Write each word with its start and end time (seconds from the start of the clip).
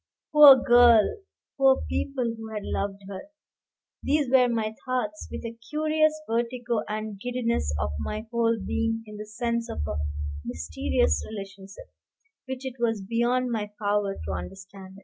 Poor 0.31 0.55
girl! 0.55 1.17
poor 1.57 1.83
people 1.87 2.33
who 2.35 2.47
had 2.51 2.63
loved 2.63 3.03
her! 3.07 3.29
These 4.01 4.31
were 4.31 4.49
my 4.49 4.73
thoughts; 4.83 5.27
with 5.31 5.45
a 5.45 5.59
curious 5.69 6.19
vertigo 6.27 6.81
and 6.89 7.19
giddiness 7.19 7.71
of 7.79 7.91
my 7.99 8.25
whole 8.31 8.57
being 8.57 9.03
in 9.05 9.17
the 9.17 9.27
sense 9.27 9.69
of 9.69 9.83
a 9.87 9.97
mysterious 10.43 11.23
relationship, 11.29 11.93
which 12.47 12.65
it 12.65 12.77
was 12.79 13.03
beyond 13.07 13.51
my 13.51 13.69
power 13.77 14.15
to 14.25 14.31
understand. 14.31 14.97